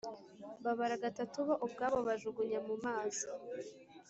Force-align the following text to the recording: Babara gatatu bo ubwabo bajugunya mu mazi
Babara 0.63 0.95
gatatu 1.03 1.37
bo 1.47 1.55
ubwabo 1.65 1.97
bajugunya 2.07 2.59
mu 2.67 2.75
mazi 2.85 3.25